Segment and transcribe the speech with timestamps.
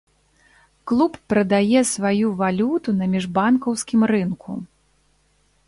[0.91, 4.51] Клуб прадае сваю валюту на міжбанкаўскім рынку.